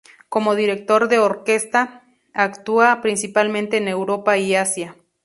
Como 0.29 0.55
director 0.55 1.09
de 1.09 1.19
orquesta 1.19 2.01
actúa 2.33 3.01
principalmente 3.03 3.77
en 3.77 3.87
Europa 3.87 4.35
y 4.35 4.55
Asia. 4.55 4.95